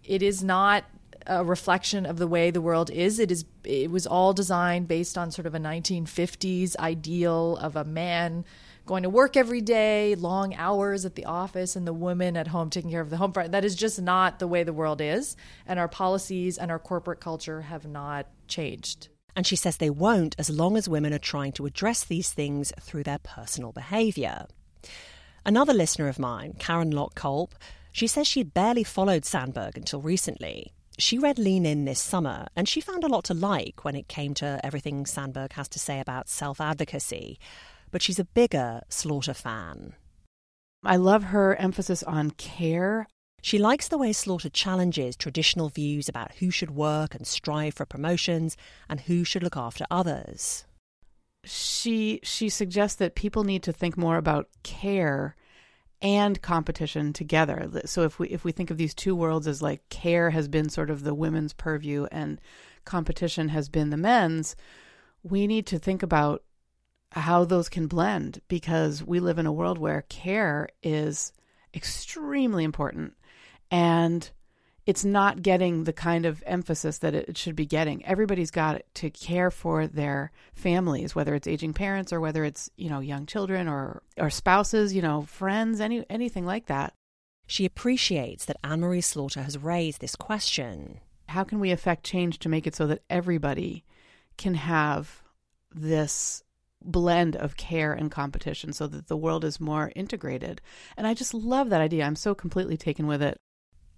It 0.05 0.23
is 0.23 0.41
not 0.43 0.85
a 1.29 1.45
reflection 1.45 2.05
of 2.05 2.17
the 2.17 2.27
way 2.27 2.51
the 2.51 2.59
world 2.59 2.89
is. 2.89 3.19
It 3.19 3.31
is. 3.31 3.45
It 3.63 3.91
was 3.91 4.07
all 4.07 4.33
designed 4.33 4.87
based 4.87 5.17
on 5.17 5.31
sort 5.31 5.45
of 5.45 5.55
a 5.55 5.59
1950s 5.59 6.75
ideal 6.77 7.57
of 7.57 7.75
a 7.75 7.85
man 7.85 8.43
going 8.85 9.03
to 9.03 9.09
work 9.09 9.37
every 9.37 9.61
day, 9.61 10.15
long 10.15 10.55
hours 10.55 11.05
at 11.05 11.13
the 11.13 11.25
office, 11.25 11.75
and 11.75 11.85
the 11.85 11.93
woman 11.93 12.35
at 12.35 12.47
home 12.47 12.71
taking 12.71 12.89
care 12.89 13.01
of 13.01 13.11
the 13.11 13.17
home. 13.17 13.31
Front. 13.31 13.51
That 13.51 13.63
is 13.63 13.75
just 13.75 14.01
not 14.01 14.39
the 14.39 14.47
way 14.47 14.63
the 14.63 14.73
world 14.73 14.99
is. 14.99 15.37
And 15.67 15.79
our 15.79 15.87
policies 15.87 16.57
and 16.57 16.71
our 16.71 16.79
corporate 16.79 17.19
culture 17.19 17.61
have 17.61 17.85
not 17.85 18.25
changed. 18.47 19.09
And 19.35 19.45
she 19.45 19.55
says 19.55 19.77
they 19.77 19.91
won't 19.91 20.35
as 20.39 20.49
long 20.49 20.75
as 20.75 20.89
women 20.89 21.13
are 21.13 21.19
trying 21.19 21.51
to 21.53 21.67
address 21.67 22.03
these 22.03 22.33
things 22.33 22.73
through 22.81 23.03
their 23.03 23.19
personal 23.19 23.71
behaviour. 23.71 24.47
Another 25.45 25.73
listener 25.73 26.07
of 26.07 26.17
mine, 26.17 26.55
Karen 26.57 26.89
Locke 26.91 27.15
Culp, 27.15 27.53
she 27.91 28.07
says 28.07 28.27
she'd 28.27 28.53
barely 28.53 28.83
followed 28.83 29.23
Sandberg 29.23 29.77
until 29.77 30.01
recently. 30.01 30.73
She 30.99 31.17
read 31.17 31.39
Lean 31.39 31.65
In 31.65 31.85
this 31.85 32.01
summer 32.01 32.47
and 32.57 32.67
she 32.67 32.81
found 32.81 33.05
a 33.05 33.07
lot 33.07 33.23
to 33.25 33.33
like 33.33 33.85
when 33.85 33.95
it 33.95 34.09
came 34.09 34.33
to 34.35 34.59
everything 34.63 35.05
Sandberg 35.05 35.53
has 35.53 35.69
to 35.69 35.79
say 35.79 36.01
about 36.01 36.27
self 36.27 36.59
advocacy 36.59 37.39
but 37.89 38.01
she's 38.01 38.19
a 38.19 38.25
bigger 38.25 38.81
Slaughter 38.89 39.33
fan. 39.33 39.93
I 40.83 40.97
love 40.97 41.23
her 41.25 41.55
emphasis 41.55 42.03
on 42.03 42.31
care. 42.31 43.07
She 43.41 43.57
likes 43.57 43.87
the 43.87 43.97
way 43.97 44.11
Slaughter 44.11 44.49
challenges 44.49 45.15
traditional 45.15 45.69
views 45.69 46.09
about 46.09 46.33
who 46.35 46.51
should 46.51 46.71
work 46.71 47.15
and 47.15 47.25
strive 47.25 47.75
for 47.75 47.85
promotions 47.85 48.57
and 48.89 48.99
who 49.01 49.23
should 49.23 49.43
look 49.43 49.57
after 49.57 49.85
others. 49.89 50.65
She 51.45 52.19
she 52.23 52.49
suggests 52.49 52.97
that 52.97 53.15
people 53.15 53.45
need 53.45 53.63
to 53.63 53.71
think 53.71 53.97
more 53.97 54.17
about 54.17 54.49
care 54.63 55.37
and 56.01 56.41
competition 56.41 57.13
together. 57.13 57.69
So 57.85 58.03
if 58.03 58.19
we 58.19 58.29
if 58.29 58.43
we 58.43 58.51
think 58.51 58.71
of 58.71 58.77
these 58.77 58.93
two 58.93 59.15
worlds 59.15 59.47
as 59.47 59.61
like 59.61 59.87
care 59.89 60.29
has 60.29 60.47
been 60.47 60.69
sort 60.69 60.89
of 60.89 61.03
the 61.03 61.13
women's 61.13 61.53
purview 61.53 62.07
and 62.11 62.39
competition 62.85 63.49
has 63.49 63.69
been 63.69 63.89
the 63.89 63.97
men's, 63.97 64.55
we 65.23 65.47
need 65.47 65.65
to 65.67 65.79
think 65.79 66.01
about 66.01 66.43
how 67.11 67.43
those 67.43 67.69
can 67.69 67.87
blend 67.87 68.41
because 68.47 69.03
we 69.03 69.19
live 69.19 69.39
in 69.39 69.45
a 69.45 69.51
world 69.51 69.77
where 69.77 70.03
care 70.03 70.69
is 70.83 71.33
extremely 71.73 72.63
important 72.63 73.13
and 73.71 74.31
it's 74.89 75.05
not 75.05 75.43
getting 75.43 75.83
the 75.83 75.93
kind 75.93 76.25
of 76.25 76.41
emphasis 76.47 76.97
that 76.97 77.13
it 77.13 77.37
should 77.37 77.55
be 77.55 77.67
getting. 77.67 78.03
Everybody's 78.05 78.49
got 78.49 78.81
to 78.95 79.11
care 79.11 79.51
for 79.51 79.85
their 79.85 80.31
families, 80.55 81.13
whether 81.13 81.35
it's 81.35 81.45
aging 81.45 81.73
parents 81.73 82.11
or 82.11 82.19
whether 82.19 82.43
it's, 82.43 82.71
you 82.75 82.89
know, 82.89 82.99
young 82.99 83.27
children 83.27 83.67
or 83.67 84.01
or 84.17 84.31
spouses, 84.31 84.91
you 84.91 85.03
know, 85.03 85.21
friends, 85.21 85.79
any 85.79 86.03
anything 86.09 86.43
like 86.43 86.65
that. 86.65 86.93
She 87.45 87.65
appreciates 87.65 88.45
that 88.45 88.57
Anne-Marie 88.63 89.01
Slaughter 89.01 89.43
has 89.43 89.59
raised 89.59 90.01
this 90.01 90.15
question. 90.15 90.99
How 91.27 91.43
can 91.43 91.59
we 91.59 91.69
affect 91.69 92.03
change 92.03 92.39
to 92.39 92.49
make 92.49 92.65
it 92.65 92.73
so 92.73 92.87
that 92.87 93.03
everybody 93.11 93.85
can 94.39 94.55
have 94.55 95.21
this 95.71 96.43
blend 96.81 97.35
of 97.35 97.57
care 97.57 97.93
and 97.93 98.09
competition 98.09 98.73
so 98.73 98.87
that 98.87 99.07
the 99.07 99.17
world 99.17 99.43
is 99.43 99.59
more 99.59 99.91
integrated. 99.95 100.61
And 100.97 101.05
I 101.05 101.13
just 101.13 101.33
love 101.35 101.69
that 101.69 101.81
idea. 101.81 102.05
I'm 102.05 102.15
so 102.15 102.33
completely 102.33 102.77
taken 102.77 103.05
with 103.05 103.21
it. 103.21 103.39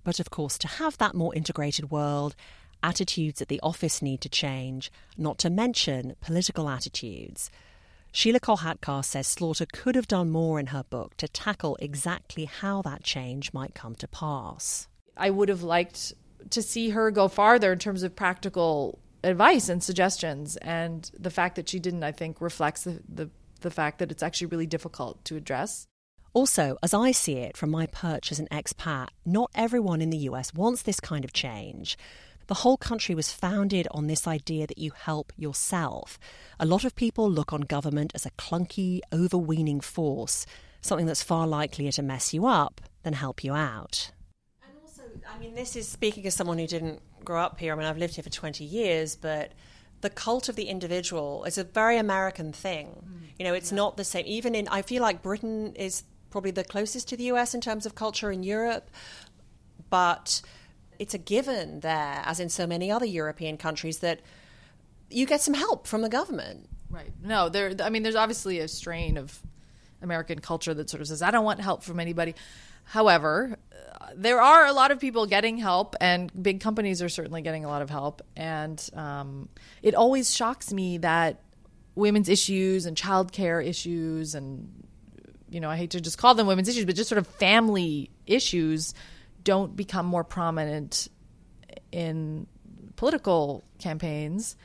But 0.03 0.20
of 0.20 0.29
course, 0.29 0.58
to 0.60 0.67
have 0.67 0.98
that 0.98 1.15
more 1.15 1.34
integrated 1.36 1.91
world, 1.91 2.36
attitudes 2.84 3.41
at 3.41 3.48
the 3.48 3.60
office 3.62 4.01
need 4.01 4.22
to 4.22 4.29
change, 4.29 4.91
not 5.17 5.38
to 5.39 5.50
mention 5.50 6.15
political 6.22 6.70
attitudes. 6.70 7.51
Sheelah 8.13 8.39
Kolhatkar 8.39 9.05
says 9.05 9.27
Slaughter 9.27 9.65
could 9.72 9.96
have 9.96 10.08
done 10.08 10.31
more 10.31 10.60
in 10.60 10.67
her 10.67 10.84
book 10.84 11.15
to 11.17 11.27
tackle 11.27 11.77
exactly 11.79 12.46
how 12.46 12.81
that 12.81 13.03
change 13.03 13.53
might 13.53 13.74
come 13.74 13.96
to 13.96 14.08
pass. 14.08 14.88
I 15.15 15.29
would 15.29 15.50
have 15.50 15.63
liked 15.63 16.13
to 16.50 16.62
see 16.62 16.89
her 16.89 17.12
go 17.12 17.27
farther 17.27 17.72
in 17.72 17.79
terms 17.79 18.03
of 18.03 18.15
practical 18.15 19.00
advice 19.24 19.70
and 19.70 19.81
suggestions. 19.81 20.58
And 20.58 21.10
the 21.17 21.29
fact 21.29 21.55
that 21.55 21.70
she 21.70 21.79
didn't, 21.79 22.03
I 22.03 22.12
think, 22.12 22.41
reflects 22.41 22.84
the, 22.84 23.01
the, 23.08 23.29
the 23.62 23.72
fact 23.72 24.00
that 24.00 24.12
it's 24.12 24.24
actually 24.24 24.48
really 24.48 24.65
difficult 24.65 25.24
to 25.25 25.38
address. 25.38 25.88
Also, 26.34 26.78
as 26.82 26.94
I 26.94 27.12
see 27.12 27.36
it 27.38 27.58
from 27.58 27.70
my 27.70 27.88
perch 27.88 28.32
as 28.32 28.40
an 28.40 28.48
expat, 28.52 29.10
not 29.26 29.52
everyone 29.54 30.02
in 30.02 30.12
the 30.12 30.30
US 30.30 30.54
wants 30.54 30.82
this 30.82 31.02
kind 31.02 31.26
of 31.26 31.34
change. 31.34 31.98
The 32.48 32.56
whole 32.56 32.78
country 32.78 33.16
was 33.16 33.34
founded 33.34 33.88
on 33.92 34.08
this 34.08 34.28
idea 34.28 34.66
that 34.68 34.78
you 34.78 34.92
help 34.92 35.34
yourself. 35.38 36.18
A 36.60 36.66
lot 36.66 36.86
of 36.86 36.96
people 36.96 37.30
look 37.30 37.52
on 37.52 37.62
government 37.62 38.14
as 38.16 38.26
a 38.26 38.32
clunky, 38.32 39.02
overweening 39.12 39.82
force, 39.82 40.46
something 40.82 41.06
that's 41.06 41.24
far 41.24 41.48
likelier 41.48 41.92
to 41.94 42.02
mess 42.02 42.34
you 42.34 42.46
up 42.46 42.80
than 43.04 43.14
help 43.14 43.44
you 43.44 43.54
out. 43.54 44.12
And 44.64 44.74
also, 44.82 45.04
I 45.30 45.38
mean, 45.38 45.54
this 45.54 45.76
is 45.76 45.88
speaking 45.88 46.26
as 46.26 46.34
someone 46.34 46.58
who 46.58 46.68
didn't 46.68 47.02
grow 47.26 47.42
up 47.42 47.60
here. 47.60 47.74
I 47.74 47.76
mean, 47.76 47.86
I've 47.86 47.98
lived 47.98 48.16
here 48.16 48.24
for 48.24 48.30
20 48.30 48.64
years, 48.64 49.18
but 49.18 49.52
the 50.00 50.10
cult 50.10 50.50
of 50.50 50.56
the 50.56 50.66
individual 50.66 51.44
is 51.44 51.58
a 51.58 51.64
very 51.64 51.98
American 51.98 52.54
thing. 52.54 53.04
Mm. 53.06 53.22
You 53.38 53.46
know, 53.46 53.54
it's 53.54 53.72
yeah. 53.72 53.78
not 53.78 53.98
the 53.98 54.04
same. 54.04 54.26
Even 54.28 54.56
in, 54.56 54.68
I 54.68 54.82
feel 54.82 55.02
like 55.02 55.22
Britain 55.22 55.74
is 55.76 56.04
probably 56.32 56.52
the 56.52 56.64
closest 56.64 57.10
to 57.10 57.18
the 57.18 57.26
US 57.26 57.54
in 57.54 57.62
terms 57.62 57.86
of 57.86 57.94
culture 57.94 58.32
in 58.32 58.42
Europe, 58.44 58.90
but 59.90 60.42
it's 60.98 61.14
a 61.14 61.18
given 61.18 61.82
there, 61.82 62.22
as 62.26 62.40
in 62.40 62.50
so 62.50 62.66
many 62.66 62.92
other 62.92 63.06
European 63.06 63.58
countries, 63.58 64.00
that 64.00 64.22
you 65.10 65.26
get 65.26 65.42
some 65.42 65.54
help 65.54 65.88
from 65.88 66.02
the 66.02 66.10
government. 66.10 66.70
Right. 66.90 67.12
No, 67.24 67.50
there. 67.50 67.74
I 67.84 67.90
mean, 67.90 68.04
there's 68.04 68.16
obviously 68.16 68.60
a 68.60 68.68
strain 68.68 69.18
of 69.18 69.40
American 70.02 70.40
culture 70.40 70.74
that 70.74 70.90
sort 70.90 71.02
of 71.02 71.08
says, 71.08 71.22
"I 71.22 71.32
don't 71.32 71.46
want 71.46 71.60
help 71.60 71.84
from 71.84 72.00
anybody." 72.00 72.36
However, 72.84 73.58
there 74.16 74.42
are 74.42 74.66
a 74.66 74.74
lot 74.74 74.92
of 74.92 75.00
people 75.00 75.26
getting 75.26 75.58
help, 75.58 75.96
and 76.02 76.32
big 76.42 76.60
companies 76.60 77.02
are 77.02 77.10
certainly 77.10 77.42
getting 77.42 77.66
a 77.66 77.68
lot 77.68 77.82
of 77.82 77.90
help. 77.90 78.22
And 78.36 78.90
um, 78.94 79.50
it 79.82 79.96
always 79.96 80.36
shocks 80.36 80.74
me 80.74 80.98
that 81.00 81.42
women's 81.96 82.30
issues 82.30 82.86
and 82.86 82.98
childcare 82.98 83.66
issues, 83.66 84.36
and 84.36 84.81
you 85.51 85.60
know, 85.60 85.70
I 85.70 85.75
hate 85.75 85.91
to 85.91 86.01
just 86.01 86.17
call 86.17 86.34
them 86.34 86.48
women's 86.48 86.70
issues, 86.70 86.86
but 86.86 86.96
just 86.96 87.10
sort 87.10 87.20
of 87.20 87.27
family 87.27 88.10
issues, 88.25 88.93
don't 89.43 89.75
become 89.75 90.05
more 90.05 90.24
prominent 90.24 91.10
in 91.91 92.48
political 92.96 93.63
campaigns. 93.77 94.55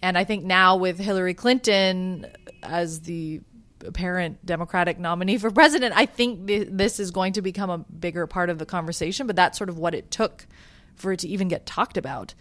And 0.00 0.16
I 0.16 0.24
think 0.24 0.44
now 0.44 0.76
with 0.76 0.98
Hillary 0.98 1.34
Clinton 1.34 2.26
as 2.62 3.00
the 3.00 3.40
apparent 3.84 4.44
Democratic 4.46 4.98
nominee 4.98 5.38
for 5.38 5.50
president, 5.50 5.94
I 5.96 6.06
think 6.06 6.46
th- 6.46 6.68
this 6.70 7.00
is 7.00 7.10
going 7.10 7.32
to 7.32 7.42
become 7.42 7.70
a 7.70 7.78
bigger 7.78 8.26
part 8.28 8.48
of 8.48 8.58
the 8.58 8.66
conversation. 8.66 9.26
But 9.26 9.34
that's 9.34 9.58
sort 9.58 9.70
of 9.70 9.76
what 9.76 9.94
it 9.94 10.10
took 10.10 10.46
for 10.94 11.12
it 11.12 11.20
to 11.20 11.28
even 11.28 11.48
get 11.48 11.66
talked 11.66 11.96
about. 11.96 12.34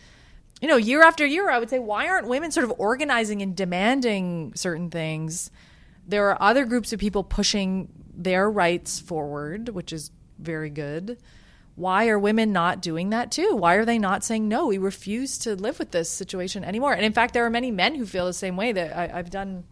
You 0.62 0.68
know, 0.68 0.78
year 0.78 1.04
after 1.04 1.26
year, 1.26 1.50
I 1.50 1.58
would 1.58 1.70
say, 1.70 1.80
why 1.80 2.08
aren't 2.08 2.28
women 2.28 2.52
sort 2.52 2.64
of 2.64 2.74
organizing 2.78 3.42
and 3.42 3.56
demanding 3.56 4.54
certain 4.56 4.92
things? 4.92 5.50
There 6.08 6.30
are 6.30 6.42
other 6.42 6.66
groups 6.66 6.94
of 6.94 7.00
people 7.00 7.24
pushing 7.24 7.90
their 8.16 8.50
rights 8.50 9.00
forward, 9.00 9.70
which 9.70 9.94
is 9.94 10.12
very 10.40 10.70
good. 10.70 11.18
Why 11.76 12.08
are 12.08 12.18
women 12.18 12.52
not 12.52 12.82
doing 12.82 13.12
that 13.12 13.32
too? 13.32 13.56
Why 13.56 13.76
are 13.76 13.86
they 13.86 14.00
not 14.00 14.24
saying, 14.24 14.48
no, 14.48 14.68
we 14.68 14.80
refuse 14.80 15.38
to 15.40 15.56
live 15.56 15.78
with 15.78 15.92
this 15.92 16.10
situation 16.10 16.64
anymore? 16.64 16.94
And 16.94 17.06
in 17.06 17.14
fact, 17.14 17.34
there 17.34 17.46
are 17.46 17.52
many 17.52 17.70
men 17.70 17.94
who 17.94 18.06
feel 18.06 18.26
the 18.26 18.34
same 18.34 18.58
way 18.58 18.72
that 18.72 18.98
I, 18.98 19.20
I've 19.20 19.30
done 19.30 19.64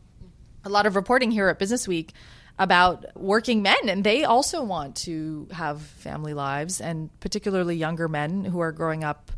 a 0.64 0.70
lot 0.70 0.86
of 0.86 0.96
reporting 0.96 1.32
here 1.32 1.48
at 1.48 1.58
Business 1.58 1.88
Week 1.88 2.14
about 2.58 3.06
working 3.16 3.62
men 3.62 3.90
and 3.90 4.04
they 4.04 4.24
also 4.24 4.64
want 4.64 4.96
to 4.96 5.48
have 5.52 5.82
family 5.82 6.34
lives 6.34 6.80
and 6.80 7.10
particularly 7.20 7.76
younger 7.76 8.08
men 8.08 8.46
who 8.46 8.60
are 8.62 8.72
growing 8.72 9.04
up 9.04 9.32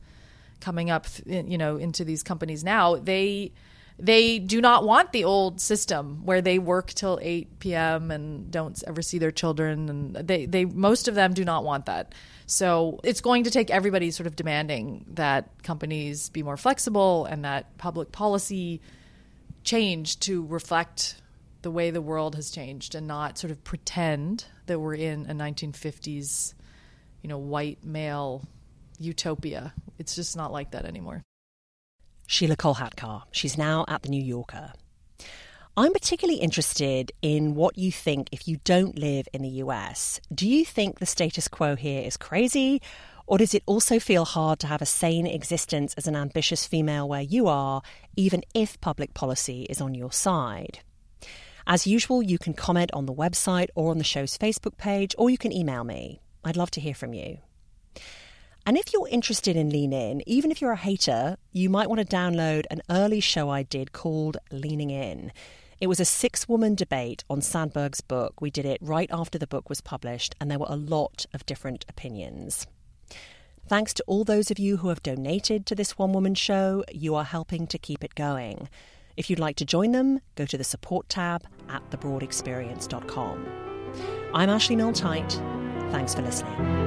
coming 0.59 0.91
up 0.91 1.07
you 1.25 1.57
know 1.57 1.77
into 1.77 2.03
these 2.03 2.21
companies 2.21 2.63
now 2.63 2.95
they 2.95 3.51
they 3.99 4.37
do 4.37 4.61
not 4.61 4.85
want 4.85 5.11
the 5.11 5.23
old 5.23 5.59
system 5.59 6.23
where 6.23 6.41
they 6.41 6.59
work 6.59 6.93
till 6.93 7.17
8 7.21 7.59
p.m. 7.59 8.11
and 8.11 8.51
don't 8.51 8.81
ever 8.85 9.01
see 9.01 9.17
their 9.17 9.31
children 9.31 9.89
and 9.89 10.15
they 10.15 10.45
they 10.45 10.65
most 10.65 11.07
of 11.07 11.15
them 11.15 11.33
do 11.33 11.43
not 11.43 11.63
want 11.63 11.87
that. 11.87 12.13
So 12.45 12.99
it's 13.03 13.21
going 13.21 13.45
to 13.45 13.51
take 13.51 13.71
everybody 13.71 14.11
sort 14.11 14.27
of 14.27 14.35
demanding 14.35 15.05
that 15.15 15.49
companies 15.63 16.29
be 16.29 16.43
more 16.43 16.57
flexible 16.57 17.25
and 17.25 17.43
that 17.43 17.77
public 17.77 18.11
policy 18.11 18.81
change 19.63 20.19
to 20.21 20.45
reflect 20.45 21.19
the 21.63 21.71
way 21.71 21.89
the 21.91 22.01
world 22.01 22.35
has 22.35 22.51
changed 22.51 22.95
and 22.95 23.07
not 23.07 23.37
sort 23.37 23.51
of 23.51 23.63
pretend 23.63 24.45
that 24.67 24.79
we're 24.79 24.93
in 24.93 25.25
a 25.29 25.33
1950s, 25.33 26.53
you 27.21 27.29
know, 27.29 27.37
white 27.37 27.83
male 27.83 28.47
utopia. 28.99 29.73
It's 29.97 30.15
just 30.15 30.37
not 30.37 30.51
like 30.51 30.71
that 30.71 30.85
anymore. 30.85 31.23
Sheelah 32.27 32.57
Kolhatkar. 32.57 33.23
She's 33.31 33.57
now 33.57 33.85
at 33.87 34.01
The 34.01 34.09
New 34.09 34.21
Yorker. 34.21 34.73
I'm 35.77 35.93
particularly 35.93 36.39
interested 36.41 37.11
in 37.21 37.55
what 37.55 37.77
you 37.77 37.91
think 37.91 38.29
if 38.31 38.47
you 38.47 38.57
don't 38.63 38.99
live 38.99 39.27
in 39.31 39.43
the 39.43 39.61
US. 39.63 40.19
Do 40.33 40.47
you 40.47 40.65
think 40.65 40.99
the 40.99 41.05
status 41.05 41.47
quo 41.47 41.75
here 41.75 42.01
is 42.01 42.17
crazy? 42.17 42.81
Or 43.27 43.37
does 43.37 43.53
it 43.53 43.63
also 43.65 43.99
feel 43.99 44.25
hard 44.25 44.59
to 44.59 44.67
have 44.67 44.81
a 44.81 44.85
sane 44.85 45.27
existence 45.27 45.93
as 45.95 46.07
an 46.07 46.15
ambitious 46.15 46.65
female 46.65 47.07
where 47.07 47.21
you 47.21 47.47
are, 47.47 47.81
even 48.15 48.43
if 48.53 48.81
public 48.81 49.13
policy 49.13 49.63
is 49.69 49.79
on 49.79 49.93
your 49.93 50.11
side? 50.11 50.79
As 51.65 51.87
usual, 51.87 52.23
you 52.23 52.37
can 52.37 52.53
comment 52.53 52.89
on 52.93 53.05
the 53.05 53.13
website 53.13 53.67
or 53.75 53.91
on 53.91 53.97
the 53.99 54.03
show's 54.03 54.37
Facebook 54.37 54.77
page, 54.77 55.13
or 55.17 55.29
you 55.29 55.37
can 55.37 55.53
email 55.53 55.83
me. 55.83 56.21
I'd 56.43 56.57
love 56.57 56.71
to 56.71 56.81
hear 56.81 56.93
from 56.93 57.13
you. 57.13 57.39
And 58.67 58.77
if 58.77 58.91
you're 58.91 59.07
interested 59.07 59.55
in 59.55 59.69
Lean 59.69 59.93
In, 59.93 60.21
even 60.27 60.51
if 60.51 60.59
you're 60.59 60.73
a 60.73 60.75
hater, 60.75 61.37
you 61.53 61.69
might 61.69 61.87
want 61.87 62.01
to 62.01 62.15
download 62.15 62.65
an 62.69 62.81
early 62.89 63.21
show 63.21 63.49
I 63.49 63.63
did 63.63 63.93
called 63.93 64.35
Leaning 64.51 64.89
In. 64.89 65.31
It 65.79 65.87
was 65.87 66.01
a 66.01 66.05
six 66.05 66.49
woman 66.49 66.75
debate 66.75 67.23
on 67.29 67.39
Sandberg's 67.39 68.01
book. 68.01 68.41
We 68.41 68.51
did 68.51 68.65
it 68.65 68.79
right 68.81 69.09
after 69.09 69.39
the 69.39 69.47
book 69.47 69.69
was 69.69 69.79
published, 69.79 70.35
and 70.41 70.51
there 70.51 70.59
were 70.59 70.65
a 70.67 70.75
lot 70.75 71.25
of 71.33 71.45
different 71.45 71.85
opinions. 71.87 72.67
Thanks 73.69 73.93
to 73.93 74.03
all 74.05 74.25
those 74.25 74.51
of 74.51 74.59
you 74.59 74.75
who 74.75 74.89
have 74.89 75.01
donated 75.01 75.65
to 75.67 75.75
this 75.75 75.97
one 75.97 76.11
woman 76.11 76.35
show, 76.35 76.83
you 76.91 77.15
are 77.15 77.23
helping 77.23 77.67
to 77.67 77.77
keep 77.77 78.03
it 78.03 78.15
going. 78.15 78.67
If 79.15 79.29
you'd 79.29 79.39
like 79.39 79.55
to 79.57 79.65
join 79.65 79.93
them, 79.93 80.19
go 80.35 80.45
to 80.45 80.57
the 80.57 80.65
support 80.65 81.07
tab 81.07 81.47
at 81.69 81.89
thebroadexperience.com. 81.89 83.47
I'm 84.33 84.49
Ashley 84.49 84.75
Milne-Tyte. 84.75 85.31
Thanks 85.89 86.13
for 86.13 86.21
listening. 86.21 86.86